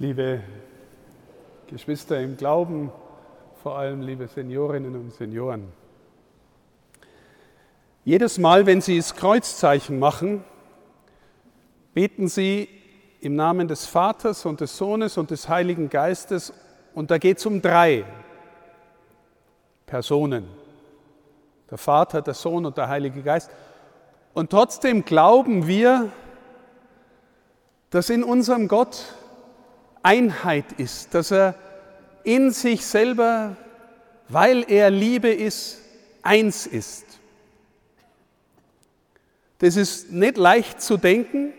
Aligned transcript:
liebe 0.00 0.42
Geschwister 1.66 2.20
im 2.20 2.36
Glauben, 2.36 2.92
vor 3.62 3.76
allem 3.78 4.00
liebe 4.00 4.28
Seniorinnen 4.28 4.94
und 4.94 5.12
Senioren. 5.12 5.72
Jedes 8.04 8.38
Mal, 8.38 8.64
wenn 8.66 8.80
Sie 8.80 8.96
das 8.96 9.16
Kreuzzeichen 9.16 9.98
machen, 9.98 10.44
beten 11.94 12.28
Sie 12.28 12.68
im 13.20 13.34
Namen 13.34 13.66
des 13.66 13.86
Vaters 13.86 14.46
und 14.46 14.60
des 14.60 14.76
Sohnes 14.76 15.18
und 15.18 15.32
des 15.32 15.48
Heiligen 15.48 15.90
Geistes 15.90 16.52
und 16.94 17.10
da 17.10 17.18
geht 17.18 17.38
es 17.38 17.46
um 17.46 17.60
drei 17.60 18.04
Personen. 19.84 20.46
Der 21.70 21.78
Vater, 21.78 22.22
der 22.22 22.34
Sohn 22.34 22.64
und 22.64 22.78
der 22.78 22.88
Heilige 22.88 23.20
Geist. 23.20 23.50
Und 24.32 24.50
trotzdem 24.50 25.04
glauben 25.04 25.66
wir, 25.66 26.12
dass 27.90 28.10
in 28.10 28.22
unserem 28.22 28.68
Gott 28.68 29.17
Einheit 30.02 30.72
ist, 30.76 31.14
dass 31.14 31.30
er 31.30 31.54
in 32.24 32.50
sich 32.50 32.84
selber, 32.84 33.56
weil 34.28 34.64
er 34.68 34.90
Liebe 34.90 35.30
ist, 35.30 35.80
eins 36.22 36.66
ist. 36.66 37.04
Das 39.58 39.76
ist 39.76 40.12
nicht 40.12 40.36
leicht 40.36 40.80
zu 40.80 40.96
denken, 40.96 41.52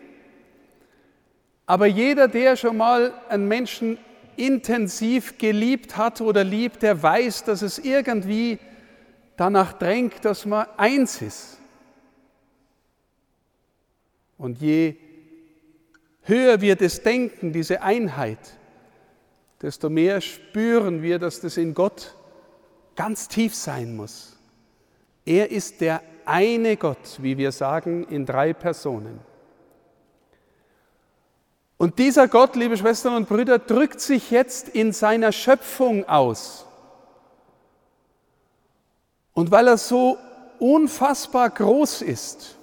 aber 1.66 1.86
jeder, 1.86 2.28
der 2.28 2.56
schon 2.56 2.78
mal 2.78 3.14
einen 3.30 3.48
Menschen 3.48 3.98
intensiv 4.38 5.38
geliebt 5.38 5.98
hat 5.98 6.22
oder 6.22 6.44
liebt, 6.44 6.82
der 6.82 7.04
weiß, 7.04 7.44
dass 7.44 7.62
es 7.62 7.78
irgendwie 7.78 8.58
danach 9.36 9.74
drängt, 9.74 10.24
dass 10.24 10.46
man 10.46 10.66
eins 10.78 11.22
ist. 11.22 11.58
Und 14.38 14.62
je 14.62 14.96
höher 16.30 16.62
wir 16.62 16.76
das 16.76 17.04
denken, 17.04 17.52
diese 17.52 17.82
Einheit, 17.82 18.40
desto 19.62 19.90
mehr 19.90 20.22
spüren 20.22 21.02
wir, 21.02 21.20
dass 21.20 21.42
das 21.42 21.58
in 21.58 21.74
Gott 21.74 22.16
ganz 22.96 23.28
tief 23.28 23.56
sein 23.56 23.96
muss. 23.96 24.38
Er 25.26 25.52
ist 25.52 25.82
der 25.82 26.02
eine 26.26 26.78
Gott, 26.78 27.18
wie 27.20 27.38
wir 27.38 27.52
sagen, 27.52 28.06
in 28.06 28.26
drei 28.26 28.54
Personen. 28.54 29.20
Und 31.78 31.98
dieser 31.98 32.28
Gott, 32.28 32.56
liebe 32.56 32.78
Schwestern 32.78 33.16
und 33.16 33.30
Brüder, 33.30 33.58
drückt 33.58 34.02
sich 34.02 34.32
jetzt 34.32 34.70
in 34.70 34.92
seiner 34.92 35.32
Schöpfung 35.32 36.08
aus. 36.08 36.66
Und 39.34 39.50
weil 39.52 39.68
er 39.68 39.78
so 39.78 40.18
unfassbar 40.60 41.50
groß 41.50 42.02
ist 42.02 42.58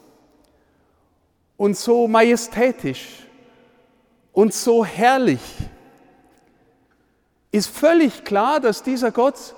und 1.56 1.76
so 1.76 2.06
majestätisch, 2.06 3.25
und 4.36 4.52
so 4.52 4.84
herrlich, 4.84 5.40
ist 7.52 7.68
völlig 7.68 8.22
klar, 8.22 8.60
dass 8.60 8.82
dieser 8.82 9.10
Gott 9.10 9.54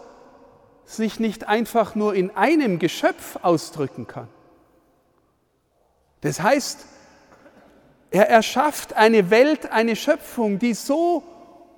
sich 0.85 1.19
nicht 1.19 1.49
einfach 1.49 1.97
nur 1.97 2.15
in 2.15 2.31
einem 2.37 2.79
Geschöpf 2.79 3.41
ausdrücken 3.43 4.07
kann. 4.07 4.29
Das 6.21 6.41
heißt, 6.41 6.87
er 8.13 8.31
erschafft 8.31 8.93
eine 8.93 9.31
Welt, 9.31 9.73
eine 9.73 9.97
Schöpfung, 9.97 10.61
die 10.61 10.75
so 10.75 11.25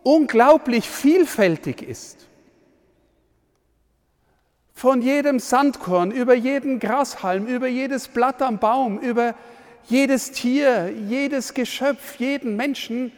unglaublich 0.03 0.87
vielfältig 0.87 1.81
ist. 1.81 2.27
Von 4.75 5.01
jedem 5.01 5.39
Sandkorn, 5.39 6.11
über 6.11 6.35
jeden 6.35 6.79
Grashalm, 6.79 7.47
über 7.47 7.67
jedes 7.67 8.09
Blatt 8.09 8.43
am 8.43 8.59
Baum, 8.59 8.99
über 8.99 9.35
jedes 9.91 10.31
Tier, 10.31 10.93
jedes 11.09 11.55
Geschöpf, 11.55 12.17
jeden 12.19 12.57
Menschen, 12.57 13.13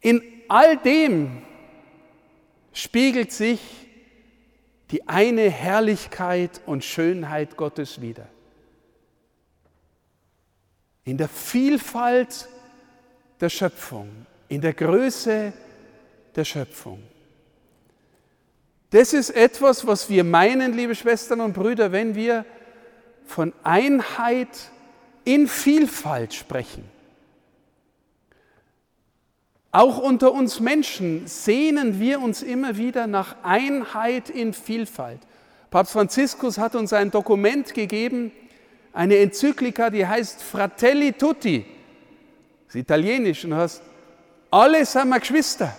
in 0.00 0.22
all 0.48 0.76
dem 0.76 1.42
spiegelt 2.72 3.32
sich 3.32 3.60
die 4.90 5.08
eine 5.08 5.50
Herrlichkeit 5.50 6.60
und 6.66 6.84
Schönheit 6.84 7.56
Gottes 7.56 8.00
wider. 8.00 8.28
In 11.04 11.16
der 11.16 11.28
Vielfalt 11.28 12.48
der 13.40 13.48
Schöpfung, 13.48 14.08
in 14.48 14.60
der 14.60 14.74
Größe 14.74 15.52
der 16.34 16.44
Schöpfung. 16.44 17.02
Das 18.90 19.12
ist 19.12 19.30
etwas, 19.30 19.86
was 19.86 20.08
wir 20.08 20.22
meinen, 20.22 20.72
liebe 20.72 20.94
Schwestern 20.94 21.40
und 21.40 21.52
Brüder, 21.52 21.90
wenn 21.90 22.14
wir 22.14 22.44
von 23.24 23.52
Einheit 23.64 24.70
in 25.26 25.48
Vielfalt 25.48 26.32
sprechen. 26.32 26.84
Auch 29.72 29.98
unter 29.98 30.32
uns 30.32 30.60
Menschen 30.60 31.26
sehnen 31.26 32.00
wir 32.00 32.22
uns 32.22 32.42
immer 32.42 32.78
wieder 32.78 33.06
nach 33.06 33.34
Einheit 33.42 34.30
in 34.30 34.54
Vielfalt. 34.54 35.18
Papst 35.68 35.92
Franziskus 35.92 36.56
hat 36.56 36.76
uns 36.76 36.92
ein 36.92 37.10
Dokument 37.10 37.74
gegeben, 37.74 38.30
eine 38.92 39.18
Enzyklika, 39.18 39.90
die 39.90 40.06
heißt 40.06 40.42
Fratelli 40.42 41.12
Tutti. 41.12 41.66
Das 42.66 42.76
ist 42.76 42.80
italienisch 42.82 43.44
und 43.44 43.54
heißt, 43.54 43.82
alle 44.50 44.86
sind 44.86 45.08
wir 45.08 45.20
Geschwister. 45.20 45.76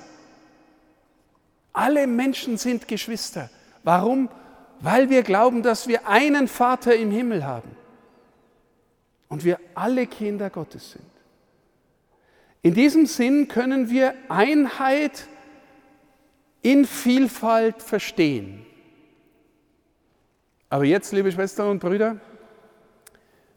Alle 1.71 2.05
Menschen 2.05 2.57
sind 2.57 2.87
Geschwister. 2.87 3.49
Warum? 3.83 4.29
Weil 4.81 5.09
wir 5.09 5.23
glauben, 5.23 5.63
dass 5.63 5.87
wir 5.87 6.05
einen 6.05 6.49
Vater 6.49 6.93
im 6.95 7.11
Himmel 7.11 7.45
haben 7.45 7.77
und 9.29 9.43
wir 9.43 9.59
alle 9.75 10.07
Kinder 10.07 10.49
Gottes 10.49 10.91
sind. 10.91 11.05
In 12.61 12.73
diesem 12.73 13.05
Sinn 13.05 13.47
können 13.47 13.89
wir 13.89 14.13
Einheit 14.29 15.27
in 16.61 16.85
Vielfalt 16.85 17.81
verstehen. 17.81 18.65
Aber 20.69 20.83
jetzt, 20.83 21.13
liebe 21.13 21.31
Schwestern 21.31 21.69
und 21.69 21.79
Brüder, 21.79 22.19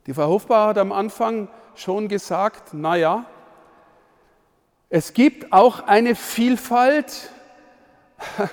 die 0.06 0.14
Frau 0.14 0.28
Hofbauer 0.28 0.69
hat 0.69 0.78
am 0.78 0.92
Anfang 0.92 1.48
schon 1.75 2.08
gesagt, 2.08 2.72
naja, 2.72 3.26
es 4.88 5.12
gibt 5.12 5.52
auch 5.52 5.81
eine 5.81 6.14
Vielfalt, 6.14 7.31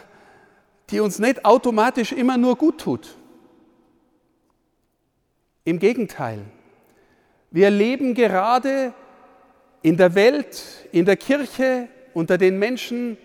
die 0.89 0.99
uns 0.99 1.19
nicht 1.19 1.45
automatisch 1.45 2.11
immer 2.11 2.37
nur 2.37 2.55
gut 2.55 2.79
tut. 2.79 3.15
Im 5.65 5.79
Gegenteil, 5.79 6.45
wir 7.51 7.69
leben 7.69 8.13
gerade 8.13 8.93
in 9.81 9.97
der 9.97 10.15
Welt, 10.15 10.87
in 10.91 11.05
der 11.05 11.17
Kirche, 11.17 11.87
unter 12.13 12.37
den 12.37 12.59
Menschen 12.59 13.17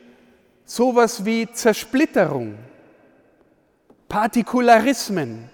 sowas 0.64 1.24
wie 1.24 1.50
Zersplitterung, 1.50 2.56
Partikularismen, 4.08 5.48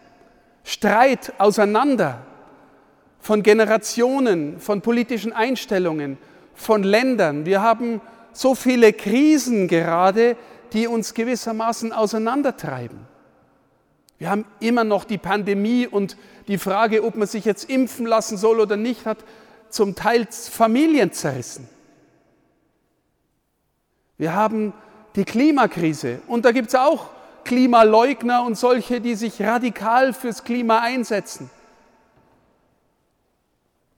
Streit 0.65 1.33
auseinander 1.39 2.27
von 3.21 3.43
Generationen, 3.43 4.61
von 4.61 4.81
politischen 4.81 5.33
Einstellungen, 5.33 6.19
von 6.55 6.83
Ländern. 6.83 7.47
Wir 7.47 7.63
haben 7.63 8.01
so 8.33 8.55
viele 8.55 8.93
Krisen 8.93 9.69
gerade, 9.69 10.37
die 10.73 10.87
uns 10.87 11.15
gewissermaßen 11.15 11.93
auseinandertreiben. 11.93 12.99
Wir 14.19 14.31
haben 14.31 14.45
immer 14.61 14.85
noch 14.85 15.05
die 15.05 15.19
Pandemie 15.19 15.87
und 15.87 16.17
die 16.49 16.59
Frage, 16.59 17.05
ob 17.05 17.15
man 17.15 17.29
sich 17.29 17.45
jetzt 17.45 17.71
impfen 17.71 18.07
lassen 18.07 18.37
soll 18.37 18.61
oder 18.61 18.77
nicht, 18.77 19.07
hat 19.07 19.19
zum 19.71 19.95
Teil 19.95 20.27
Familien 20.31 21.13
zerrissen. 21.13 21.69
Wir 24.17 24.35
haben 24.35 24.73
die 25.15 25.25
Klimakrise 25.25 26.21
und 26.27 26.45
da 26.45 26.51
gibt 26.53 26.69
es 26.69 26.75
auch 26.75 27.11
Klimaleugner 27.45 28.45
und 28.45 28.59
solche, 28.59 29.01
die 29.01 29.15
sich 29.15 29.41
radikal 29.41 30.13
fürs 30.13 30.43
Klima 30.43 30.81
einsetzen. 30.81 31.51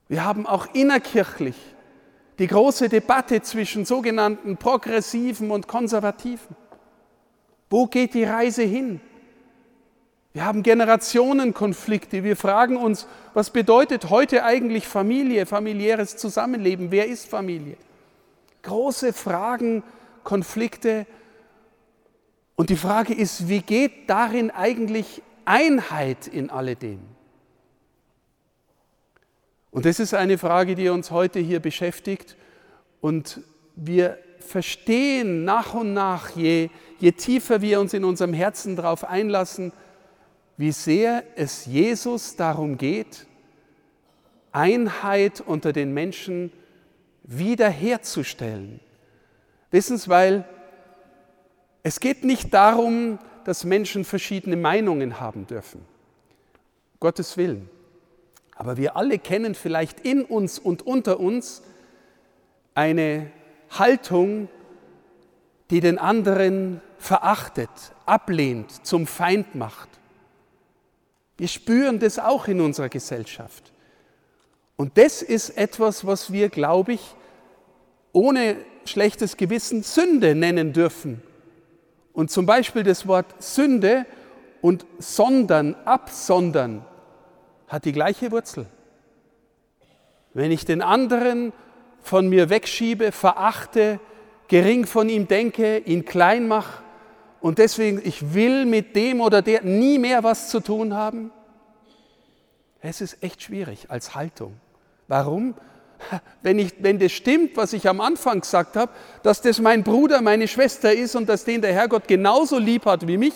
Wir 0.07 0.23
haben 0.23 0.45
auch 0.45 0.67
innerkirchlich 0.73 1.55
die 2.37 2.47
große 2.47 2.89
Debatte 2.89 3.41
zwischen 3.41 3.85
sogenannten 3.85 4.57
Progressiven 4.57 5.51
und 5.51 5.67
Konservativen. 5.67 6.55
Wo 7.69 7.87
geht 7.87 8.13
die 8.13 8.23
Reise 8.23 8.63
hin? 8.63 9.01
Wir 10.33 10.45
haben 10.45 10.63
Generationenkonflikte. 10.63 12.23
Wir 12.23 12.37
fragen 12.37 12.77
uns, 12.77 13.05
was 13.33 13.49
bedeutet 13.49 14.09
heute 14.09 14.45
eigentlich 14.45 14.87
Familie, 14.87 15.45
familiäres 15.45 16.15
Zusammenleben? 16.15 16.91
Wer 16.91 17.07
ist 17.07 17.27
Familie? 17.27 17.75
Große 18.61 19.11
Fragen, 19.11 19.83
Konflikte. 20.23 21.05
Und 22.55 22.69
die 22.69 22.77
Frage 22.77 23.13
ist, 23.13 23.49
wie 23.49 23.61
geht 23.61 24.09
darin 24.09 24.51
eigentlich 24.51 25.21
Einheit 25.43 26.27
in 26.27 26.49
alledem? 26.49 27.01
Und 29.71 29.85
das 29.85 29.99
ist 29.99 30.13
eine 30.13 30.37
Frage, 30.37 30.75
die 30.75 30.89
uns 30.89 31.11
heute 31.11 31.39
hier 31.39 31.59
beschäftigt. 31.59 32.37
Und 33.01 33.41
wir 33.75 34.17
verstehen 34.39 35.43
nach 35.43 35.73
und 35.73 35.93
nach, 35.93 36.29
je, 36.35 36.69
je 36.99 37.11
tiefer 37.11 37.61
wir 37.61 37.81
uns 37.81 37.93
in 37.93 38.05
unserem 38.05 38.33
Herzen 38.33 38.75
darauf 38.75 39.03
einlassen, 39.03 39.73
wie 40.61 40.71
sehr 40.71 41.23
es 41.35 41.65
Jesus 41.65 42.35
darum 42.35 42.77
geht, 42.77 43.25
Einheit 44.51 45.41
unter 45.41 45.73
den 45.73 45.91
Menschen 45.91 46.51
wiederherzustellen, 47.23 48.79
Wissen 49.71 49.97
Sie, 49.97 50.07
weil 50.09 50.45
es 51.81 51.99
geht 51.99 52.23
nicht 52.25 52.53
darum, 52.53 53.17
dass 53.45 53.63
Menschen 53.63 54.05
verschiedene 54.05 54.57
Meinungen 54.57 55.19
haben 55.19 55.47
dürfen. 55.47 55.83
Gottes 56.99 57.37
Willen. 57.37 57.67
Aber 58.55 58.77
wir 58.77 58.95
alle 58.97 59.17
kennen 59.17 59.55
vielleicht 59.55 60.01
in 60.01 60.23
uns 60.23 60.59
und 60.59 60.85
unter 60.85 61.19
uns 61.19 61.63
eine 62.75 63.31
Haltung, 63.71 64.47
die 65.71 65.79
den 65.79 65.97
anderen 65.97 66.81
verachtet, 66.99 67.69
ablehnt, 68.05 68.85
zum 68.85 69.07
Feind 69.07 69.55
macht. 69.55 69.90
Wir 71.41 71.47
spüren 71.47 71.97
das 71.97 72.19
auch 72.19 72.47
in 72.47 72.61
unserer 72.61 72.87
Gesellschaft. 72.87 73.71
Und 74.75 74.99
das 74.99 75.23
ist 75.23 75.57
etwas, 75.57 76.05
was 76.05 76.31
wir, 76.31 76.49
glaube 76.49 76.93
ich, 76.93 77.15
ohne 78.11 78.57
schlechtes 78.85 79.37
Gewissen 79.37 79.81
Sünde 79.81 80.35
nennen 80.35 80.71
dürfen. 80.71 81.19
Und 82.13 82.29
zum 82.29 82.45
Beispiel 82.45 82.83
das 82.83 83.07
Wort 83.07 83.41
Sünde 83.41 84.05
und 84.61 84.85
sondern, 84.99 85.73
absondern, 85.83 86.85
hat 87.67 87.85
die 87.85 87.91
gleiche 87.91 88.31
Wurzel. 88.31 88.67
Wenn 90.35 90.51
ich 90.51 90.63
den 90.63 90.83
anderen 90.83 91.53
von 92.03 92.29
mir 92.29 92.51
wegschiebe, 92.51 93.11
verachte, 93.11 93.99
gering 94.47 94.85
von 94.85 95.09
ihm 95.09 95.27
denke, 95.27 95.79
ihn 95.79 96.05
klein 96.05 96.47
mache 96.47 96.83
und 97.41 97.57
deswegen 97.57 98.01
ich 98.03 98.33
will 98.33 98.65
mit 98.65 98.95
dem 98.95 99.19
oder 99.19 99.41
der 99.41 99.63
nie 99.63 99.97
mehr 99.97 100.23
was 100.23 100.49
zu 100.49 100.59
tun 100.59 100.93
haben, 100.93 101.31
es 102.81 103.01
ist 103.01 103.21
echt 103.21 103.43
schwierig 103.43 103.89
als 103.89 104.15
Haltung. 104.15 104.59
Warum? 105.07 105.55
Wenn, 106.41 106.57
ich, 106.57 106.73
wenn 106.79 106.97
das 106.97 107.11
stimmt, 107.11 107.57
was 107.57 107.73
ich 107.73 107.87
am 107.87 108.01
Anfang 108.01 108.41
gesagt 108.41 108.75
habe, 108.75 108.91
dass 109.21 109.41
das 109.41 109.59
mein 109.59 109.83
Bruder, 109.83 110.21
meine 110.21 110.47
Schwester 110.47 110.91
ist 110.91 111.15
und 111.15 111.29
dass 111.29 111.45
den 111.45 111.61
der 111.61 111.73
Herrgott 111.73 112.07
genauso 112.07 112.57
lieb 112.57 112.85
hat 112.85 113.05
wie 113.07 113.17
mich, 113.17 113.35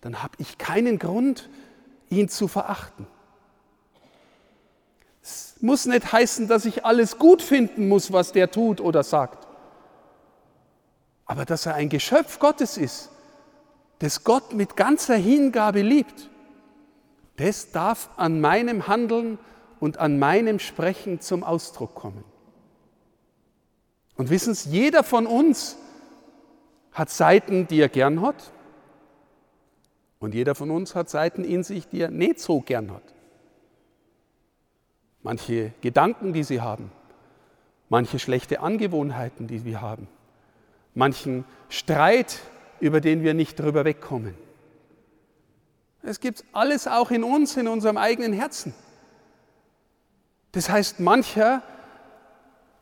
dann 0.00 0.22
habe 0.22 0.34
ich 0.38 0.58
keinen 0.58 1.00
Grund, 1.00 1.48
ihn 2.08 2.28
zu 2.28 2.46
verachten. 2.46 3.08
Es 5.20 5.56
muss 5.60 5.86
nicht 5.86 6.12
heißen, 6.12 6.46
dass 6.46 6.64
ich 6.64 6.84
alles 6.84 7.18
gut 7.18 7.42
finden 7.42 7.88
muss, 7.88 8.12
was 8.12 8.30
der 8.30 8.52
tut 8.52 8.80
oder 8.80 9.02
sagt. 9.02 9.47
Aber 11.28 11.44
dass 11.44 11.66
er 11.66 11.74
ein 11.74 11.90
Geschöpf 11.90 12.40
Gottes 12.40 12.76
ist, 12.76 13.10
das 14.00 14.24
Gott 14.24 14.54
mit 14.54 14.76
ganzer 14.76 15.14
Hingabe 15.14 15.82
liebt, 15.82 16.30
das 17.36 17.70
darf 17.70 18.10
an 18.16 18.40
meinem 18.40 18.88
Handeln 18.88 19.38
und 19.78 19.98
an 19.98 20.18
meinem 20.18 20.58
Sprechen 20.58 21.20
zum 21.20 21.44
Ausdruck 21.44 21.94
kommen. 21.94 22.24
Und 24.16 24.30
wissen 24.30 24.54
Sie, 24.54 24.70
jeder 24.70 25.04
von 25.04 25.26
uns 25.26 25.76
hat 26.92 27.10
Seiten, 27.10 27.68
die 27.68 27.80
er 27.80 27.88
gern 27.88 28.22
hat 28.22 28.50
und 30.18 30.34
jeder 30.34 30.54
von 30.54 30.70
uns 30.70 30.94
hat 30.94 31.10
Seiten 31.10 31.44
in 31.44 31.62
sich, 31.62 31.86
die 31.88 32.00
er 32.00 32.10
nicht 32.10 32.40
so 32.40 32.60
gern 32.60 32.90
hat. 32.90 33.02
Manche 35.22 35.72
Gedanken, 35.82 36.32
die 36.32 36.42
sie 36.42 36.60
haben, 36.60 36.90
manche 37.88 38.18
schlechte 38.18 38.60
Angewohnheiten, 38.60 39.46
die 39.46 39.64
wir 39.64 39.82
haben, 39.82 40.08
manchen 40.98 41.44
Streit, 41.68 42.40
über 42.80 43.00
den 43.00 43.22
wir 43.22 43.32
nicht 43.32 43.58
drüber 43.60 43.84
wegkommen. 43.84 44.34
Es 46.02 46.18
gibt 46.18 46.44
alles 46.52 46.88
auch 46.88 47.12
in 47.12 47.22
uns, 47.22 47.56
in 47.56 47.68
unserem 47.68 47.96
eigenen 47.96 48.32
Herzen. 48.32 48.74
Das 50.52 50.68
heißt, 50.68 50.98
mancher 50.98 51.62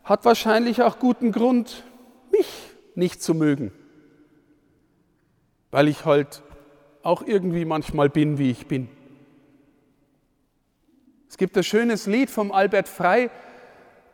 hat 0.03 0.25
wahrscheinlich 0.25 0.83
auch 0.83 0.99
guten 0.99 1.31
Grund, 1.31 1.85
mich 2.33 2.49
nicht 2.95 3.23
zu 3.23 3.35
mögen, 3.35 3.71
weil 5.71 5.87
ich 5.87 6.07
halt 6.07 6.43
auch 7.03 7.23
irgendwie 7.23 7.67
manchmal 7.67 8.09
bin, 8.09 8.39
wie 8.39 8.51
ich 8.51 8.67
bin. 8.67 8.89
Es 11.29 11.37
gibt 11.37 11.55
ein 11.57 11.65
schönes 11.65 12.07
Lied 12.07 12.31
vom 12.31 12.51
Albert 12.51 12.89
Frei, 12.89 13.31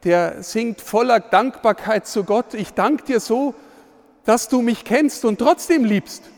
der 0.02 0.42
singt 0.42 0.80
voller 0.80 1.20
Dankbarkeit 1.20 2.08
zu 2.08 2.24
Gott. 2.24 2.54
Ich 2.54 2.72
danke 2.72 3.04
dir 3.04 3.20
so, 3.20 3.54
dass 4.24 4.48
du 4.48 4.62
mich 4.62 4.84
kennst 4.84 5.24
und 5.24 5.38
trotzdem 5.38 5.84
liebst. 5.84 6.30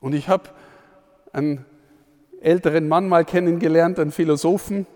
Und 0.00 0.12
ich 0.12 0.28
habe 0.28 0.50
einen 1.32 1.64
älteren 2.40 2.86
Mann 2.88 3.08
mal 3.08 3.24
kennengelernt, 3.24 3.98
einen 3.98 4.12
Philosophen, 4.12 4.86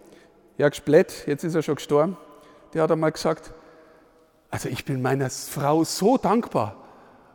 Jörg 0.57 0.75
Splett, 0.75 1.27
jetzt 1.27 1.43
ist 1.43 1.55
er 1.55 1.63
schon 1.63 1.77
gestorben, 1.77 2.17
der 2.75 2.83
hat 2.83 2.93
einmal 2.93 3.13
gesagt, 3.13 3.53
also 4.51 4.69
ich 4.69 4.85
bin 4.85 5.01
meiner 5.01 5.31
Frau 5.31 5.85
so 5.85 6.17
dankbar, 6.17 6.77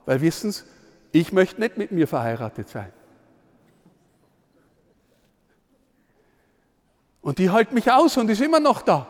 weil 0.05 0.21
wissen 0.21 0.51
Sie, 0.51 0.63
ich 1.11 1.31
möchte 1.33 1.59
nicht 1.59 1.77
mit 1.77 1.91
mir 1.91 2.07
verheiratet 2.07 2.69
sein. 2.69 2.91
Und 7.21 7.39
die 7.39 7.51
hält 7.51 7.71
mich 7.71 7.91
aus 7.91 8.17
und 8.17 8.29
ist 8.29 8.41
immer 8.41 8.59
noch 8.59 8.83
da. 8.83 9.07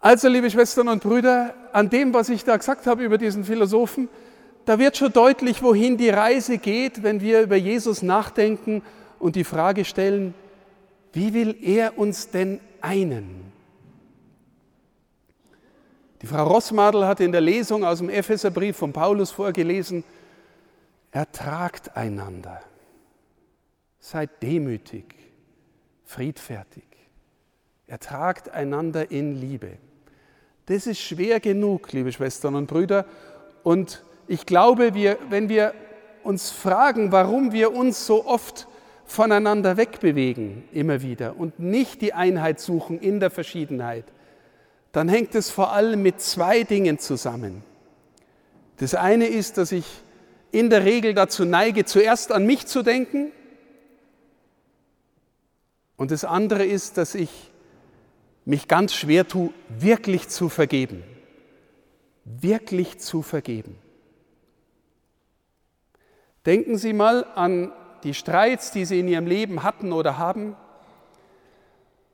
Also, 0.00 0.28
liebe 0.28 0.50
Schwestern 0.50 0.88
und 0.88 1.02
Brüder, 1.02 1.54
an 1.72 1.90
dem, 1.90 2.14
was 2.14 2.28
ich 2.28 2.44
da 2.44 2.56
gesagt 2.56 2.86
habe 2.86 3.02
über 3.02 3.18
diesen 3.18 3.44
Philosophen, 3.44 4.08
da 4.64 4.78
wird 4.78 4.96
schon 4.96 5.12
deutlich, 5.12 5.62
wohin 5.62 5.96
die 5.96 6.10
Reise 6.10 6.58
geht, 6.58 7.02
wenn 7.02 7.20
wir 7.20 7.40
über 7.40 7.56
Jesus 7.56 8.02
nachdenken 8.02 8.82
und 9.18 9.34
die 9.34 9.44
Frage 9.44 9.84
stellen, 9.84 10.34
wie 11.12 11.34
will 11.34 11.56
er 11.62 11.98
uns 11.98 12.30
denn 12.30 12.60
einen? 12.80 13.50
Die 16.22 16.26
Frau 16.26 16.46
Rossmadel 16.46 17.06
hat 17.06 17.20
in 17.20 17.32
der 17.32 17.40
Lesung 17.40 17.84
aus 17.84 17.98
dem 17.98 18.10
Epheserbrief 18.10 18.76
von 18.76 18.92
Paulus 18.92 19.30
vorgelesen, 19.30 20.04
ertragt 21.10 21.96
einander, 21.96 22.60
seid 23.98 24.42
demütig, 24.42 25.14
friedfertig, 26.04 26.84
ertragt 27.86 28.50
einander 28.50 29.10
in 29.10 29.40
Liebe. 29.40 29.78
Das 30.68 30.86
ist 30.86 31.00
schwer 31.00 31.40
genug, 31.40 31.94
liebe 31.94 32.12
Schwestern 32.12 32.54
und 32.54 32.66
Brüder. 32.66 33.06
Und 33.62 34.04
ich 34.26 34.44
glaube, 34.44 34.92
wir, 34.92 35.16
wenn 35.30 35.48
wir 35.48 35.72
uns 36.22 36.50
fragen, 36.50 37.10
warum 37.10 37.52
wir 37.52 37.72
uns 37.72 38.04
so 38.04 38.26
oft 38.26 38.68
voneinander 39.06 39.78
wegbewegen, 39.78 40.64
immer 40.72 41.00
wieder, 41.00 41.36
und 41.38 41.58
nicht 41.58 42.02
die 42.02 42.12
Einheit 42.12 42.60
suchen 42.60 43.00
in 43.00 43.18
der 43.18 43.30
Verschiedenheit, 43.30 44.04
dann 44.92 45.08
hängt 45.08 45.34
es 45.34 45.48
vor 45.48 45.72
allem 45.72 46.02
mit 46.02 46.20
zwei 46.20 46.64
Dingen 46.64 46.98
zusammen. 46.98 47.64
Das 48.76 48.94
eine 48.94 49.26
ist, 49.26 49.56
dass 49.56 49.72
ich 49.72 49.86
in 50.52 50.68
der 50.68 50.84
Regel 50.84 51.14
dazu 51.14 51.46
neige, 51.46 51.86
zuerst 51.86 52.30
an 52.30 52.44
mich 52.44 52.66
zu 52.66 52.82
denken. 52.82 53.32
Und 55.96 56.10
das 56.10 56.26
andere 56.26 56.66
ist, 56.66 56.98
dass 56.98 57.14
ich 57.14 57.47
mich 58.48 58.66
ganz 58.66 58.94
schwer 58.94 59.28
tue, 59.28 59.50
wirklich 59.68 60.30
zu 60.30 60.48
vergeben. 60.48 61.04
Wirklich 62.24 62.98
zu 62.98 63.20
vergeben. 63.20 63.76
Denken 66.46 66.78
Sie 66.78 66.94
mal 66.94 67.26
an 67.34 67.70
die 68.04 68.14
Streits, 68.14 68.70
die 68.70 68.86
Sie 68.86 69.00
in 69.00 69.08
Ihrem 69.08 69.26
Leben 69.26 69.62
hatten 69.64 69.92
oder 69.92 70.16
haben. 70.16 70.56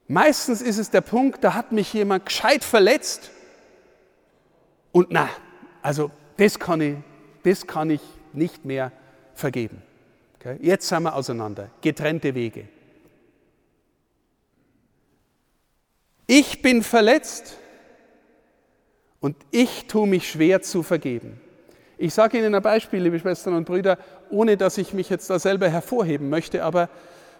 Meistens 0.08 0.60
ist 0.60 0.78
es 0.78 0.90
der 0.90 1.02
Punkt, 1.02 1.44
da 1.44 1.54
hat 1.54 1.70
mich 1.70 1.92
jemand 1.92 2.26
gescheit 2.26 2.64
verletzt 2.64 3.30
und 4.90 5.08
na, 5.10 5.28
also 5.82 6.10
das 6.36 6.58
kann 6.58 6.80
ich, 6.80 6.96
das 7.44 7.68
kann 7.68 7.90
ich 7.90 8.02
nicht 8.32 8.64
mehr 8.64 8.90
vergeben. 9.34 9.82
Okay? 10.40 10.58
Jetzt 10.60 10.88
sind 10.88 11.04
wir 11.04 11.14
auseinander, 11.14 11.70
getrennte 11.80 12.34
Wege. 12.34 12.66
Ich 16.26 16.62
bin 16.62 16.82
verletzt 16.82 17.58
und 19.20 19.36
ich 19.50 19.86
tue 19.86 20.06
mich 20.06 20.30
schwer 20.30 20.62
zu 20.62 20.82
vergeben. 20.82 21.40
Ich 21.98 22.14
sage 22.14 22.38
Ihnen 22.38 22.54
ein 22.54 22.62
Beispiel, 22.62 23.02
liebe 23.02 23.18
Schwestern 23.18 23.54
und 23.54 23.66
Brüder, 23.66 23.98
ohne 24.30 24.56
dass 24.56 24.78
ich 24.78 24.94
mich 24.94 25.10
jetzt 25.10 25.28
da 25.30 25.38
selber 25.38 25.68
hervorheben 25.68 26.28
möchte, 26.28 26.64
aber 26.64 26.88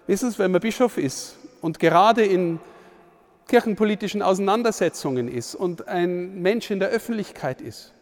wissen 0.06 0.30
Sie, 0.30 0.38
wenn 0.38 0.50
man 0.50 0.60
Bischof 0.60 0.98
ist 0.98 1.36
und 1.60 1.78
gerade 1.78 2.24
in 2.24 2.60
kirchenpolitischen 3.48 4.22
Auseinandersetzungen 4.22 5.28
ist 5.28 5.54
und 5.54 5.88
ein 5.88 6.40
Mensch 6.40 6.70
in 6.70 6.78
der 6.78 6.88
Öffentlichkeit 6.88 7.60
ist 7.60 7.92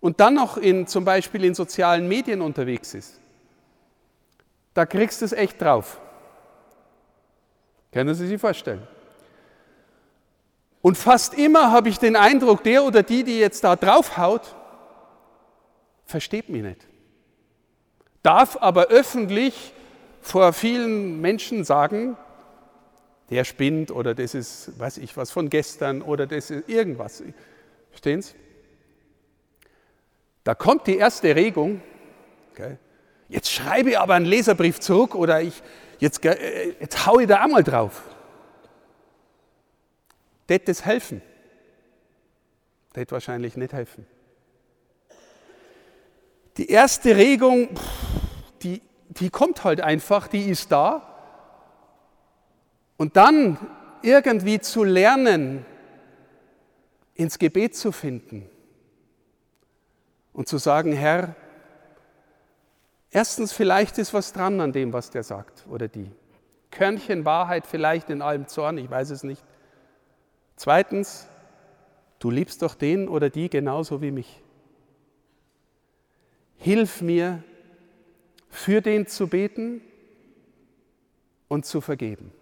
und 0.00 0.20
dann 0.20 0.34
noch 0.34 0.56
in, 0.56 0.86
zum 0.86 1.04
Beispiel 1.04 1.44
in 1.44 1.54
sozialen 1.54 2.08
Medien 2.08 2.40
unterwegs 2.40 2.94
ist, 2.94 3.20
da 4.74 4.86
kriegst 4.86 5.20
du 5.20 5.24
es 5.24 5.32
echt 5.32 5.60
drauf. 5.62 6.00
Können 7.92 8.14
Sie 8.14 8.26
sich 8.26 8.40
vorstellen? 8.40 8.86
Und 10.84 10.98
fast 10.98 11.32
immer 11.32 11.72
habe 11.72 11.88
ich 11.88 11.98
den 11.98 12.14
Eindruck, 12.14 12.62
der 12.62 12.84
oder 12.84 13.02
die, 13.02 13.24
die 13.24 13.38
jetzt 13.38 13.64
da 13.64 13.74
draufhaut, 13.74 14.54
versteht 16.04 16.50
mich 16.50 16.62
nicht. 16.62 16.86
Darf 18.22 18.58
aber 18.60 18.88
öffentlich 18.88 19.72
vor 20.20 20.52
vielen 20.52 21.22
Menschen 21.22 21.64
sagen, 21.64 22.18
der 23.30 23.44
spinnt 23.44 23.92
oder 23.92 24.14
das 24.14 24.34
ist, 24.34 24.78
weiß 24.78 24.98
ich 24.98 25.16
was, 25.16 25.30
von 25.30 25.48
gestern 25.48 26.02
oder 26.02 26.26
das 26.26 26.50
ist 26.50 26.68
irgendwas. 26.68 27.22
Verstehen 27.88 28.20
Sie? 28.20 28.34
Da 30.44 30.54
kommt 30.54 30.86
die 30.86 30.98
erste 30.98 31.34
Regung. 31.34 31.80
Okay. 32.52 32.76
Jetzt 33.30 33.50
schreibe 33.50 33.88
ich 33.88 33.98
aber 33.98 34.12
einen 34.12 34.26
Leserbrief 34.26 34.80
zurück 34.80 35.14
oder 35.14 35.40
ich, 35.40 35.62
jetzt, 35.98 36.22
äh, 36.26 36.74
jetzt 36.78 37.06
haue 37.06 37.22
ich 37.22 37.28
da 37.28 37.36
einmal 37.36 37.64
drauf. 37.64 38.02
Det 40.48 40.68
das 40.68 40.84
helfen? 40.84 41.22
Det 42.94 43.10
wahrscheinlich 43.12 43.56
nicht 43.56 43.72
helfen. 43.72 44.06
Die 46.56 46.68
erste 46.68 47.16
Regung, 47.16 47.68
die, 48.62 48.80
die 49.08 49.30
kommt 49.30 49.64
halt 49.64 49.80
einfach, 49.80 50.28
die 50.28 50.48
ist 50.48 50.70
da. 50.70 51.10
Und 52.96 53.16
dann 53.16 53.58
irgendwie 54.02 54.60
zu 54.60 54.84
lernen, 54.84 55.66
ins 57.14 57.38
Gebet 57.38 57.76
zu 57.76 57.92
finden 57.92 58.48
und 60.32 60.48
zu 60.48 60.58
sagen, 60.58 60.92
Herr, 60.92 61.34
erstens 63.10 63.52
vielleicht 63.52 63.98
ist 63.98 64.12
was 64.12 64.32
dran 64.32 64.60
an 64.60 64.72
dem, 64.72 64.92
was 64.92 65.10
der 65.10 65.22
sagt 65.22 65.64
oder 65.68 65.88
die. 65.88 66.10
Körnchen 66.70 67.24
Wahrheit 67.24 67.66
vielleicht 67.66 68.10
in 68.10 68.20
allem 68.20 68.48
Zorn, 68.48 68.78
ich 68.78 68.90
weiß 68.90 69.10
es 69.10 69.22
nicht. 69.22 69.42
Zweitens, 70.56 71.26
du 72.18 72.30
liebst 72.30 72.62
doch 72.62 72.74
den 72.74 73.08
oder 73.08 73.30
die 73.30 73.50
genauso 73.50 74.00
wie 74.00 74.10
mich. 74.10 74.42
Hilf 76.56 77.02
mir, 77.02 77.42
für 78.48 78.80
den 78.80 79.06
zu 79.06 79.26
beten 79.26 79.80
und 81.48 81.66
zu 81.66 81.80
vergeben. 81.80 82.32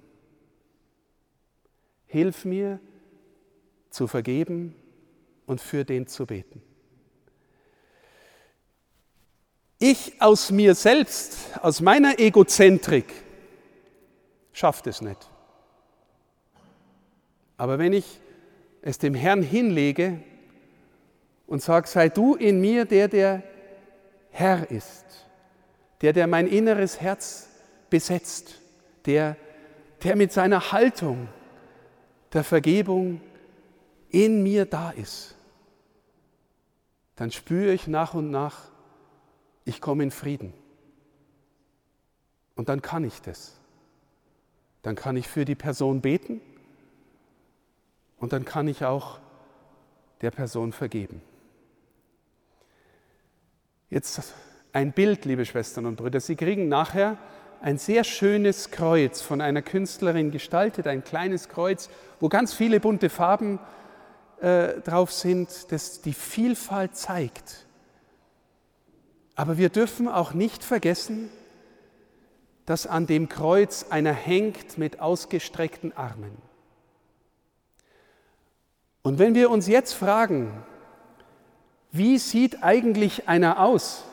Hilf 2.06 2.44
mir, 2.44 2.80
zu 3.88 4.06
vergeben 4.06 4.74
und 5.46 5.60
für 5.60 5.84
den 5.84 6.06
zu 6.06 6.26
beten. 6.26 6.62
Ich 9.78 10.20
aus 10.20 10.50
mir 10.50 10.74
selbst, 10.74 11.38
aus 11.60 11.80
meiner 11.80 12.20
Egozentrik, 12.20 13.12
schafft 14.52 14.86
es 14.86 15.00
nicht. 15.00 15.31
Aber 17.62 17.78
wenn 17.78 17.92
ich 17.92 18.18
es 18.80 18.98
dem 18.98 19.14
Herrn 19.14 19.40
hinlege 19.40 20.18
und 21.46 21.62
sage, 21.62 21.86
sei 21.86 22.08
du 22.08 22.34
in 22.34 22.60
mir 22.60 22.86
der, 22.86 23.06
der 23.06 23.44
Herr 24.32 24.68
ist, 24.68 25.04
der, 26.00 26.12
der 26.12 26.26
mein 26.26 26.48
inneres 26.48 27.00
Herz 27.00 27.48
besetzt, 27.88 28.60
der, 29.06 29.36
der 30.02 30.16
mit 30.16 30.32
seiner 30.32 30.72
Haltung 30.72 31.28
der 32.32 32.42
Vergebung 32.42 33.20
in 34.08 34.42
mir 34.42 34.66
da 34.66 34.90
ist, 34.90 35.36
dann 37.14 37.30
spüre 37.30 37.72
ich 37.72 37.86
nach 37.86 38.14
und 38.14 38.32
nach, 38.32 38.70
ich 39.64 39.80
komme 39.80 40.02
in 40.02 40.10
Frieden. 40.10 40.52
Und 42.56 42.68
dann 42.68 42.82
kann 42.82 43.04
ich 43.04 43.22
das. 43.22 43.56
Dann 44.82 44.96
kann 44.96 45.14
ich 45.14 45.28
für 45.28 45.44
die 45.44 45.54
Person 45.54 46.00
beten 46.00 46.40
und 48.22 48.32
dann 48.32 48.44
kann 48.44 48.68
ich 48.68 48.84
auch 48.84 49.18
der 50.20 50.30
Person 50.30 50.72
vergeben. 50.72 51.20
Jetzt 53.90 54.32
ein 54.72 54.92
Bild, 54.92 55.24
liebe 55.24 55.44
Schwestern 55.44 55.86
und 55.86 55.96
Brüder. 55.96 56.20
Sie 56.20 56.36
kriegen 56.36 56.68
nachher 56.68 57.18
ein 57.60 57.78
sehr 57.78 58.04
schönes 58.04 58.70
Kreuz 58.70 59.20
von 59.20 59.40
einer 59.40 59.60
Künstlerin 59.60 60.30
gestaltet, 60.30 60.86
ein 60.86 61.02
kleines 61.02 61.48
Kreuz, 61.48 61.90
wo 62.20 62.28
ganz 62.28 62.54
viele 62.54 62.78
bunte 62.78 63.10
Farben 63.10 63.58
äh, 64.40 64.80
drauf 64.82 65.10
sind, 65.12 65.72
das 65.72 66.00
die 66.00 66.14
Vielfalt 66.14 66.94
zeigt. 66.94 67.66
Aber 69.34 69.58
wir 69.58 69.68
dürfen 69.68 70.06
auch 70.06 70.32
nicht 70.32 70.62
vergessen, 70.62 71.28
dass 72.66 72.86
an 72.86 73.08
dem 73.08 73.28
Kreuz 73.28 73.86
einer 73.90 74.12
hängt 74.12 74.78
mit 74.78 75.00
ausgestreckten 75.00 75.96
Armen. 75.96 76.51
Und 79.02 79.18
wenn 79.18 79.34
wir 79.34 79.50
uns 79.50 79.66
jetzt 79.66 79.94
fragen, 79.94 80.64
wie 81.90 82.18
sieht 82.18 82.62
eigentlich 82.62 83.28
einer 83.28 83.60
aus, 83.60 84.04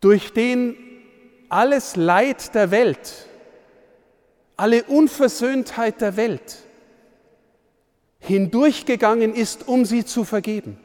durch 0.00 0.32
den 0.32 0.76
alles 1.48 1.96
Leid 1.96 2.54
der 2.54 2.70
Welt, 2.70 3.28
alle 4.56 4.84
Unversöhntheit 4.84 6.00
der 6.00 6.16
Welt 6.16 6.58
hindurchgegangen 8.20 9.34
ist, 9.34 9.66
um 9.66 9.84
sie 9.84 10.04
zu 10.04 10.24
vergeben, 10.24 10.78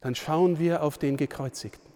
dann 0.00 0.14
schauen 0.14 0.58
wir 0.58 0.82
auf 0.82 0.98
den 0.98 1.16
Gekreuzigten. 1.16 1.92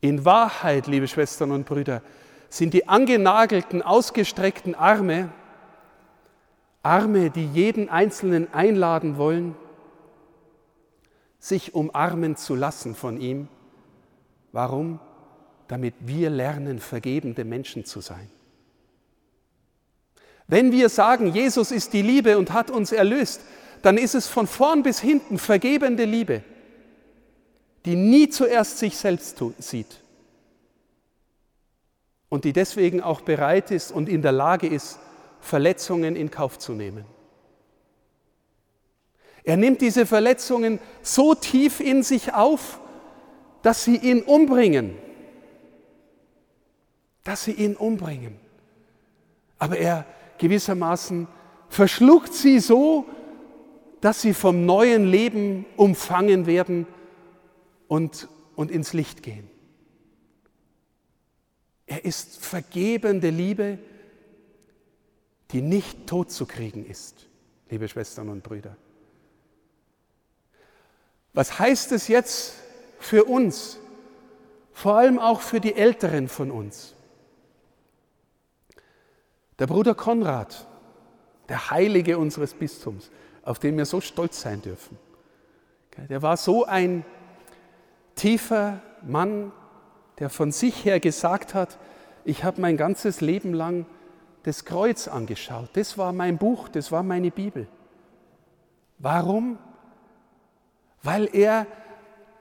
In 0.00 0.24
Wahrheit, 0.24 0.86
liebe 0.86 1.08
Schwestern 1.08 1.50
und 1.50 1.66
Brüder, 1.66 2.02
sind 2.50 2.74
die 2.74 2.88
angenagelten, 2.88 3.80
ausgestreckten 3.80 4.74
Arme 4.74 5.30
Arme, 6.82 7.30
die 7.30 7.46
jeden 7.46 7.88
Einzelnen 7.88 8.52
einladen 8.54 9.18
wollen, 9.18 9.54
sich 11.38 11.74
umarmen 11.74 12.36
zu 12.36 12.54
lassen 12.54 12.94
von 12.94 13.20
ihm. 13.20 13.48
Warum? 14.52 14.98
Damit 15.68 15.94
wir 16.00 16.30
lernen, 16.30 16.80
vergebende 16.80 17.44
Menschen 17.44 17.84
zu 17.84 18.00
sein. 18.00 18.30
Wenn 20.46 20.72
wir 20.72 20.88
sagen, 20.88 21.32
Jesus 21.32 21.70
ist 21.70 21.92
die 21.92 22.02
Liebe 22.02 22.36
und 22.36 22.52
hat 22.52 22.70
uns 22.70 22.92
erlöst, 22.92 23.42
dann 23.82 23.96
ist 23.96 24.14
es 24.14 24.26
von 24.26 24.46
vorn 24.46 24.82
bis 24.82 25.00
hinten 25.00 25.38
vergebende 25.38 26.04
Liebe, 26.04 26.42
die 27.84 27.94
nie 27.94 28.28
zuerst 28.28 28.78
sich 28.78 28.96
selbst 28.96 29.42
sieht 29.58 30.00
und 32.30 32.44
die 32.44 32.54
deswegen 32.54 33.02
auch 33.02 33.20
bereit 33.20 33.70
ist 33.70 33.92
und 33.92 34.08
in 34.08 34.22
der 34.22 34.32
Lage 34.32 34.66
ist, 34.66 34.98
Verletzungen 35.40 36.16
in 36.16 36.30
Kauf 36.30 36.58
zu 36.58 36.72
nehmen. 36.72 37.04
Er 39.44 39.56
nimmt 39.56 39.80
diese 39.80 40.06
Verletzungen 40.06 40.78
so 41.02 41.34
tief 41.34 41.80
in 41.80 42.02
sich 42.02 42.32
auf, 42.32 42.80
dass 43.62 43.84
sie 43.84 43.96
ihn 43.96 44.22
umbringen. 44.22 44.96
Dass 47.24 47.44
sie 47.44 47.52
ihn 47.52 47.76
umbringen. 47.76 48.36
Aber 49.58 49.76
er 49.76 50.06
gewissermaßen 50.38 51.26
verschluckt 51.68 52.32
sie 52.32 52.60
so, 52.60 53.06
dass 54.00 54.22
sie 54.22 54.34
vom 54.34 54.64
neuen 54.64 55.06
Leben 55.06 55.66
umfangen 55.76 56.46
werden 56.46 56.86
und, 57.88 58.28
und 58.56 58.70
ins 58.70 58.92
Licht 58.92 59.22
gehen. 59.22 59.50
Er 61.90 62.04
ist 62.04 62.38
vergebende 62.38 63.30
Liebe, 63.30 63.76
die 65.50 65.60
nicht 65.60 66.06
tot 66.06 66.30
zu 66.30 66.46
kriegen 66.46 66.86
ist, 66.86 67.26
liebe 67.68 67.88
Schwestern 67.88 68.28
und 68.28 68.44
Brüder. 68.44 68.76
Was 71.32 71.58
heißt 71.58 71.90
es 71.90 72.06
jetzt 72.06 72.54
für 73.00 73.24
uns, 73.24 73.76
vor 74.72 74.98
allem 74.98 75.18
auch 75.18 75.40
für 75.40 75.60
die 75.60 75.74
Älteren 75.74 76.28
von 76.28 76.52
uns? 76.52 76.94
Der 79.58 79.66
Bruder 79.66 79.96
Konrad, 79.96 80.68
der 81.48 81.72
Heilige 81.72 82.18
unseres 82.18 82.54
Bistums, 82.54 83.10
auf 83.42 83.58
den 83.58 83.76
wir 83.76 83.84
so 83.84 84.00
stolz 84.00 84.40
sein 84.40 84.62
dürfen, 84.62 84.96
der 86.08 86.22
war 86.22 86.36
so 86.36 86.64
ein 86.66 87.04
tiefer 88.14 88.80
Mann, 89.02 89.50
der 90.20 90.30
von 90.30 90.52
sich 90.52 90.84
her 90.84 91.00
gesagt 91.00 91.54
hat, 91.54 91.78
ich 92.24 92.44
habe 92.44 92.60
mein 92.60 92.76
ganzes 92.76 93.20
Leben 93.20 93.54
lang 93.54 93.86
das 94.42 94.64
Kreuz 94.64 95.08
angeschaut. 95.08 95.70
Das 95.72 95.98
war 95.98 96.12
mein 96.12 96.38
Buch, 96.38 96.68
das 96.68 96.92
war 96.92 97.02
meine 97.02 97.30
Bibel. 97.30 97.66
Warum? 98.98 99.58
Weil 101.02 101.28
er 101.32 101.66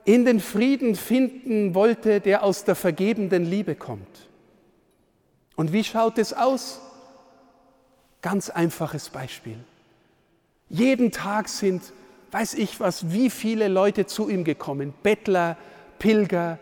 in 0.03 0.25
den 0.25 0.39
Frieden 0.39 0.95
finden 0.95 1.73
wollte, 1.73 2.19
der 2.19 2.43
aus 2.43 2.65
der 2.65 2.75
vergebenden 2.75 3.45
Liebe 3.45 3.75
kommt. 3.75 4.27
Und 5.55 5.71
wie 5.71 5.83
schaut 5.83 6.17
es 6.17 6.33
aus? 6.33 6.81
Ganz 8.21 8.49
einfaches 8.49 9.09
Beispiel. 9.09 9.57
Jeden 10.67 11.11
Tag 11.11 11.47
sind, 11.47 11.93
weiß 12.31 12.55
ich 12.55 12.79
was, 12.79 13.11
wie 13.11 13.29
viele 13.29 13.69
Leute 13.69 14.05
zu 14.05 14.29
ihm 14.29 14.43
gekommen. 14.43 14.93
Bettler, 15.03 15.57
Pilger, 15.99 16.59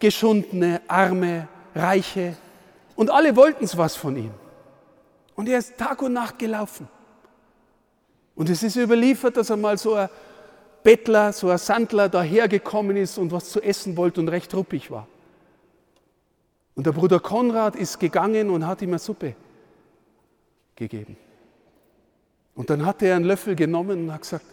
Geschundene, 0.00 0.80
Arme, 0.88 1.46
Reiche. 1.74 2.36
Und 2.96 3.10
alle 3.10 3.36
wollten 3.36 3.68
was 3.76 3.94
von 3.94 4.16
ihm. 4.16 4.32
Und 5.36 5.48
er 5.48 5.58
ist 5.58 5.78
Tag 5.78 6.02
und 6.02 6.12
Nacht 6.12 6.38
gelaufen. 6.38 6.88
Und 8.34 8.50
es 8.50 8.62
ist 8.62 8.76
überliefert, 8.76 9.36
dass 9.36 9.50
einmal 9.50 9.78
so 9.78 9.94
ein 9.94 10.08
Bettler, 10.82 11.32
so 11.32 11.50
ein 11.50 11.58
Sandler 11.58 12.08
dahergekommen 12.08 12.96
ist 12.96 13.18
und 13.18 13.30
was 13.32 13.50
zu 13.50 13.60
essen 13.60 13.96
wollte 13.96 14.20
und 14.20 14.28
recht 14.28 14.52
ruppig 14.54 14.90
war. 14.90 15.06
Und 16.74 16.86
der 16.86 16.92
Bruder 16.92 17.20
Konrad 17.20 17.76
ist 17.76 17.98
gegangen 17.98 18.48
und 18.50 18.66
hat 18.66 18.80
ihm 18.82 18.90
eine 18.90 18.98
Suppe 18.98 19.34
gegeben. 20.76 21.16
Und 22.54 22.70
dann 22.70 22.84
hat 22.86 23.02
er 23.02 23.16
einen 23.16 23.24
Löffel 23.24 23.54
genommen 23.54 24.04
und 24.04 24.12
hat 24.12 24.22
gesagt, 24.22 24.44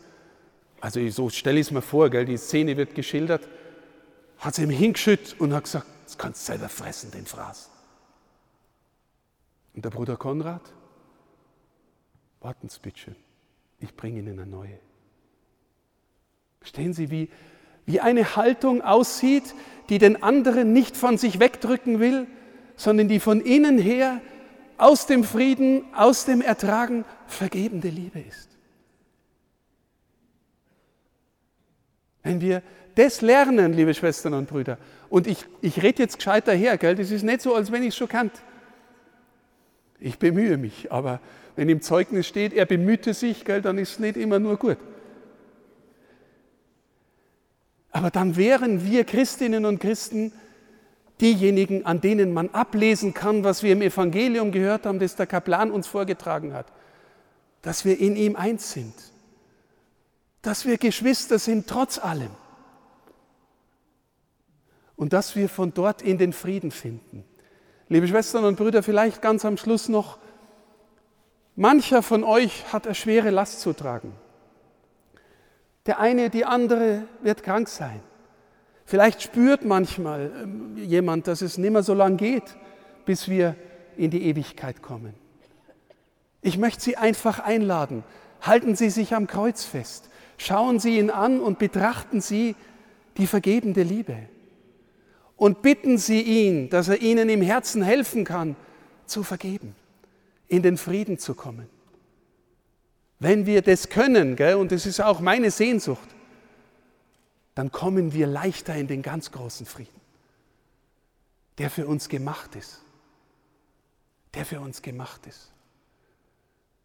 also 0.79 1.07
so 1.09 1.29
stelle 1.29 1.59
ich 1.59 1.67
es 1.67 1.71
mir 1.71 1.81
vor, 1.81 2.09
gell, 2.09 2.25
die 2.25 2.37
Szene 2.37 2.77
wird 2.77 2.93
geschildert, 2.93 3.47
hat 4.39 4.53
es 4.53 4.59
ihm 4.59 4.69
hingeschüttet 4.69 5.39
und 5.39 5.53
hat 5.53 5.65
gesagt, 5.65 5.87
das 6.05 6.17
kannst 6.17 6.41
du 6.41 6.51
selber 6.51 6.69
fressen, 6.69 7.11
den 7.11 7.25
Fraß. 7.25 7.69
Und 9.75 9.85
der 9.85 9.89
Bruder 9.89 10.17
Konrad, 10.17 10.61
warten 12.39 12.69
Sie 12.69 12.79
bitte, 12.81 13.15
ich 13.79 13.95
bringe 13.95 14.19
Ihnen 14.19 14.39
eine 14.39 14.49
neue. 14.49 14.79
Verstehen 16.59 16.93
Sie, 16.93 17.11
wie, 17.11 17.29
wie 17.85 17.99
eine 17.99 18.35
Haltung 18.35 18.81
aussieht, 18.81 19.53
die 19.89 19.99
den 19.99 20.21
anderen 20.21 20.73
nicht 20.73 20.97
von 20.97 21.17
sich 21.17 21.39
wegdrücken 21.39 21.99
will, 21.99 22.27
sondern 22.75 23.07
die 23.07 23.19
von 23.19 23.41
innen 23.41 23.77
her 23.77 24.21
aus 24.77 25.07
dem 25.07 25.23
Frieden, 25.23 25.83
aus 25.93 26.25
dem 26.25 26.41
Ertragen 26.41 27.05
vergebende 27.25 27.89
Liebe 27.89 28.19
ist. 28.19 28.49
Wenn 32.23 32.41
wir 32.41 32.61
das 32.97 33.21
lernen, 33.21 33.73
liebe 33.73 33.93
Schwestern 33.93 34.33
und 34.33 34.49
Brüder, 34.49 34.77
und 35.09 35.27
ich, 35.27 35.45
ich 35.61 35.83
rede 35.83 36.01
jetzt 36.01 36.17
gescheit 36.17 36.47
daher, 36.47 36.77
gell, 36.77 36.95
das 36.95 37.11
ist 37.11 37.23
nicht 37.23 37.41
so, 37.41 37.53
als 37.53 37.71
wenn 37.71 37.83
ich 37.83 37.89
es 37.89 37.95
schon 37.95 38.07
kannt. 38.07 38.33
Ich 39.99 40.19
bemühe 40.19 40.57
mich, 40.57 40.91
aber 40.91 41.19
wenn 41.55 41.69
im 41.69 41.81
Zeugnis 41.81 42.27
steht, 42.27 42.53
er 42.53 42.65
bemühte 42.65 43.13
sich, 43.13 43.45
gell, 43.45 43.61
dann 43.61 43.77
ist 43.77 43.91
es 43.91 43.99
nicht 43.99 44.17
immer 44.17 44.39
nur 44.39 44.57
gut. 44.57 44.77
Aber 47.91 48.09
dann 48.09 48.35
wären 48.35 48.83
wir 48.83 49.05
Christinnen 49.05 49.65
und 49.65 49.79
Christen 49.79 50.31
diejenigen, 51.21 51.85
an 51.85 52.01
denen 52.01 52.33
man 52.33 52.49
ablesen 52.49 53.13
kann, 53.13 53.43
was 53.43 53.63
wir 53.63 53.73
im 53.73 53.81
Evangelium 53.81 54.51
gehört 54.51 54.85
haben, 54.85 54.99
das 54.99 55.15
der 55.15 55.25
Kaplan 55.27 55.71
uns 55.71 55.87
vorgetragen 55.87 56.53
hat, 56.53 56.67
dass 57.61 57.85
wir 57.85 57.99
in 57.99 58.15
ihm 58.15 58.35
eins 58.35 58.71
sind, 58.71 58.93
dass 60.41 60.65
wir 60.65 60.77
Geschwister 60.77 61.39
sind 61.39 61.67
trotz 61.67 61.97
allem 61.97 62.31
und 64.97 65.13
dass 65.13 65.37
wir 65.37 65.47
von 65.47 65.73
dort 65.73 66.01
in 66.01 66.17
den 66.17 66.33
Frieden 66.33 66.71
finden. 66.71 67.23
Liebe 67.87 68.07
Schwestern 68.07 68.43
und 68.43 68.57
Brüder, 68.57 68.83
vielleicht 68.83 69.21
ganz 69.21 69.45
am 69.45 69.55
Schluss 69.55 69.87
noch, 69.87 70.17
mancher 71.55 72.03
von 72.03 72.25
euch 72.25 72.73
hat 72.73 72.85
eine 72.85 72.95
schwere 72.95 73.29
Last 73.29 73.61
zu 73.61 73.71
tragen. 73.71 74.11
Der 75.85 75.99
eine, 75.99 76.29
die 76.29 76.43
andere 76.43 77.03
wird 77.21 77.43
krank 77.43 77.69
sein. 77.69 78.01
Vielleicht 78.83 79.21
spürt 79.21 79.63
manchmal 79.63 80.31
ähm, 80.43 80.75
jemand, 80.75 81.27
dass 81.27 81.41
es 81.41 81.57
nicht 81.57 81.71
mehr 81.71 81.83
so 81.83 81.93
lang 81.93 82.17
geht, 82.17 82.57
bis 83.05 83.29
wir 83.29 83.55
in 83.95 84.11
die 84.11 84.23
Ewigkeit 84.23 84.81
kommen. 84.81 85.13
Ich 86.41 86.57
möchte 86.57 86.81
Sie 86.81 86.97
einfach 86.97 87.39
einladen. 87.39 88.03
Halten 88.41 88.75
Sie 88.75 88.89
sich 88.89 89.13
am 89.13 89.27
Kreuz 89.27 89.63
fest. 89.63 90.09
Schauen 90.37 90.79
Sie 90.79 90.97
ihn 90.99 91.09
an 91.09 91.39
und 91.39 91.59
betrachten 91.59 92.21
Sie 92.21 92.55
die 93.17 93.27
vergebende 93.27 93.83
Liebe. 93.83 94.17
Und 95.37 95.61
bitten 95.61 95.97
Sie 95.97 96.21
ihn, 96.21 96.69
dass 96.69 96.89
er 96.89 97.01
Ihnen 97.01 97.29
im 97.29 97.41
Herzen 97.41 97.83
helfen 97.83 98.25
kann, 98.25 98.55
zu 99.05 99.23
vergeben, 99.23 99.75
in 100.47 100.63
den 100.63 100.77
Frieden 100.77 101.17
zu 101.17 101.35
kommen. 101.35 101.69
Wenn 103.19 103.45
wir 103.45 103.61
das 103.61 103.89
können, 103.89 104.35
gell, 104.35 104.55
und 104.55 104.71
das 104.71 104.85
ist 104.85 104.99
auch 104.99 105.21
meine 105.21 105.51
Sehnsucht, 105.51 106.09
dann 107.55 107.71
kommen 107.71 108.13
wir 108.13 108.27
leichter 108.27 108.75
in 108.75 108.87
den 108.87 109.01
ganz 109.01 109.31
großen 109.31 109.65
Frieden, 109.65 110.01
der 111.57 111.69
für 111.69 111.87
uns 111.87 112.09
gemacht 112.09 112.55
ist. 112.55 112.81
Der 114.33 114.45
für 114.45 114.59
uns 114.59 114.81
gemacht 114.81 115.25
ist. 115.25 115.51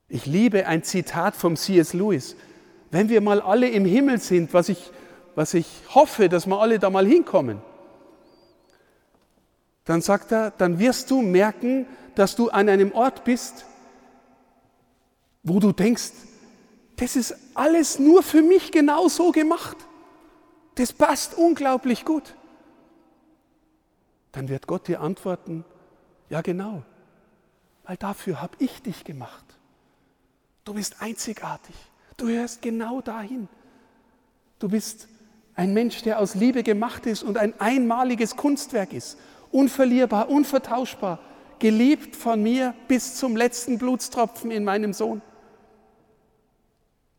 Ich 0.09 0.27
liebe 0.27 0.67
ein 0.67 0.85
Zitat 0.85 1.37
vom 1.37 1.57
C.S. 1.57 1.93
Lewis. 1.93 2.37
Wenn 2.91 3.09
wir 3.09 3.21
mal 3.21 3.41
alle 3.41 3.69
im 3.69 3.85
Himmel 3.85 4.21
sind, 4.21 4.55
was 4.55 4.69
ich, 4.69 4.91
was 5.35 5.55
ich 5.55 5.67
hoffe, 5.95 6.29
dass 6.29 6.47
wir 6.47 6.59
alle 6.61 6.79
da 6.79 6.89
mal 6.91 7.07
hinkommen, 7.07 7.61
dann 9.85 10.01
sagt 10.01 10.33
er, 10.33 10.51
dann 10.51 10.79
wirst 10.79 11.11
du 11.11 11.23
merken, 11.23 11.87
dass 12.15 12.37
du 12.37 12.51
an 12.51 12.69
einem 12.69 12.93
Ort 12.93 13.25
bist, 13.25 13.65
wo 15.43 15.61
du 15.61 15.73
denkst, 15.73 16.13
das 16.97 17.17
ist 17.17 17.35
alles 17.55 17.99
nur 17.99 18.23
für 18.23 18.43
mich 18.43 18.71
genau 18.71 19.09
so 19.09 19.33
gemacht 19.33 19.77
das 20.75 20.93
passt 20.93 21.35
unglaublich 21.35 22.05
gut. 22.05 22.35
Dann 24.33 24.49
wird 24.49 24.67
Gott 24.67 24.89
dir 24.89 25.01
antworten, 25.01 25.65
ja 26.31 26.41
genau, 26.41 26.83
weil 27.85 27.97
dafür 27.97 28.41
habe 28.41 28.57
ich 28.59 28.81
dich 28.83 29.05
gemacht. 29.05 29.45
Du 30.65 30.75
bist 30.75 31.03
einzigartig. 31.03 31.75
Du 32.17 32.29
hörst 32.29 32.63
genau 32.63 33.01
dahin. 33.01 33.49
Du 34.59 34.69
bist 34.69 35.09
ein 35.55 35.75
Mensch, 35.75 36.03
der 36.03 36.21
aus 36.21 36.35
Liebe 36.35 36.63
gemacht 36.63 37.05
ist 37.05 37.23
und 37.23 37.37
ein 37.37 37.61
einmaliges 37.61 38.37
Kunstwerk 38.37 38.93
ist. 38.93 39.19
Unverlierbar, 39.53 40.29
unvertauschbar, 40.29 41.21
geliebt 41.61 42.17
von 42.17 42.43
mir 42.43 42.75
bis 42.89 43.15
zum 43.15 43.37
letzten 43.37 43.79
Blutstropfen 43.79 44.51
in 44.51 44.65
meinem 44.65 44.93
Sohn. 44.93 45.23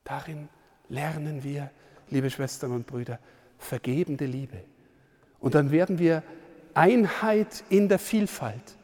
Darin 0.04 0.50
lernen 0.90 1.44
wir, 1.44 1.72
liebe 2.10 2.30
Schwestern 2.30 2.72
und 2.72 2.86
Brüder, 2.86 3.20
vergebende 3.58 4.26
Liebe. 4.26 4.66
Und 5.40 5.56
dann 5.56 5.72
werden 5.72 5.98
wir 5.98 6.24
Einheit 6.74 7.64
in 7.70 7.88
der 7.88 8.00
Vielfalt, 8.00 8.76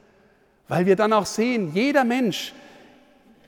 weil 0.67 0.85
wir 0.85 0.95
dann 0.95 1.11
auch 1.11 1.25
sehen, 1.25 1.73
jeder 1.73 2.03
Mensch 2.03 2.53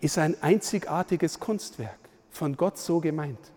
ist 0.01 0.17
ein 0.17 0.35
einzigartiges 0.41 1.39
Kunstwerk, 1.39 1.99
von 2.29 2.57
Gott 2.57 2.77
so 2.77 2.99
gemeint. 2.99 3.51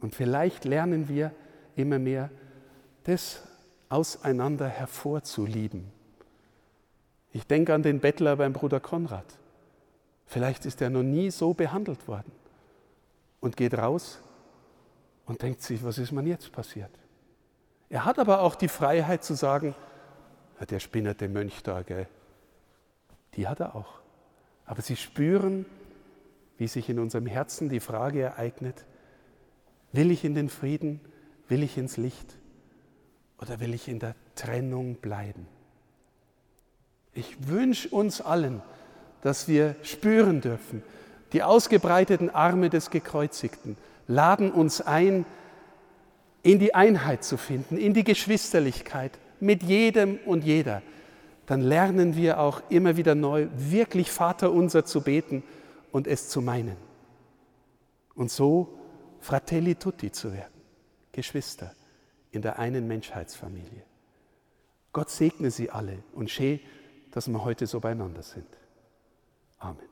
Und 0.00 0.14
vielleicht 0.14 0.64
lernen 0.64 1.08
wir 1.08 1.32
immer 1.76 1.98
mehr, 1.98 2.30
das 3.04 3.42
auseinander 3.92 4.68
hervorzulieben. 4.68 5.84
Ich 7.32 7.46
denke 7.46 7.74
an 7.74 7.82
den 7.82 8.00
Bettler 8.00 8.36
beim 8.36 8.54
Bruder 8.54 8.80
Konrad. 8.80 9.26
Vielleicht 10.26 10.64
ist 10.64 10.80
er 10.80 10.88
noch 10.88 11.02
nie 11.02 11.30
so 11.30 11.52
behandelt 11.52 12.08
worden 12.08 12.32
und 13.40 13.56
geht 13.56 13.74
raus 13.74 14.18
und 15.26 15.42
denkt 15.42 15.60
sich, 15.60 15.84
was 15.84 15.98
ist 15.98 16.10
mir 16.10 16.22
jetzt 16.22 16.52
passiert? 16.52 16.90
Er 17.90 18.06
hat 18.06 18.18
aber 18.18 18.40
auch 18.40 18.54
die 18.54 18.68
Freiheit 18.68 19.24
zu 19.24 19.34
sagen, 19.34 19.74
der 20.70 20.80
spinnerte 20.80 21.28
Mönch 21.28 21.62
da, 21.62 21.82
gell? 21.82 22.08
die 23.34 23.46
hat 23.46 23.60
er 23.60 23.74
auch. 23.74 24.00
Aber 24.64 24.80
sie 24.80 24.96
spüren, 24.96 25.66
wie 26.56 26.68
sich 26.68 26.88
in 26.88 26.98
unserem 26.98 27.26
Herzen 27.26 27.68
die 27.68 27.80
Frage 27.80 28.22
ereignet, 28.22 28.86
will 29.92 30.10
ich 30.10 30.24
in 30.24 30.34
den 30.34 30.48
Frieden, 30.48 31.00
will 31.48 31.62
ich 31.62 31.76
ins 31.76 31.98
Licht 31.98 32.38
oder 33.42 33.58
will 33.58 33.74
ich 33.74 33.88
in 33.88 33.98
der 33.98 34.14
Trennung 34.36 34.94
bleiben? 34.94 35.48
Ich 37.12 37.48
wünsche 37.48 37.88
uns 37.88 38.20
allen, 38.20 38.62
dass 39.20 39.48
wir 39.48 39.74
spüren 39.82 40.40
dürfen, 40.40 40.82
die 41.32 41.42
ausgebreiteten 41.42 42.30
Arme 42.30 42.70
des 42.70 42.90
Gekreuzigten, 42.90 43.76
laden 44.06 44.52
uns 44.52 44.80
ein, 44.80 45.26
in 46.42 46.58
die 46.58 46.74
Einheit 46.74 47.24
zu 47.24 47.36
finden, 47.36 47.76
in 47.76 47.94
die 47.94 48.04
Geschwisterlichkeit 48.04 49.18
mit 49.40 49.62
jedem 49.62 50.18
und 50.24 50.44
jeder, 50.44 50.82
dann 51.46 51.60
lernen 51.60 52.16
wir 52.16 52.38
auch 52.38 52.62
immer 52.68 52.96
wieder 52.96 53.14
neu, 53.14 53.48
wirklich 53.56 54.10
Vater 54.10 54.52
unser 54.52 54.84
zu 54.84 55.02
beten 55.02 55.42
und 55.90 56.06
es 56.06 56.28
zu 56.28 56.40
meinen. 56.40 56.76
Und 58.14 58.30
so 58.30 58.78
Fratelli 59.20 59.74
Tutti 59.74 60.12
zu 60.12 60.32
werden, 60.32 60.52
Geschwister 61.12 61.74
in 62.32 62.42
der 62.42 62.58
einen 62.58 62.88
Menschheitsfamilie. 62.88 63.84
Gott 64.92 65.10
segne 65.10 65.50
sie 65.50 65.70
alle 65.70 66.02
und 66.12 66.30
schee, 66.30 66.60
dass 67.12 67.28
wir 67.28 67.44
heute 67.44 67.66
so 67.66 67.78
beieinander 67.78 68.22
sind. 68.22 68.48
Amen. 69.58 69.91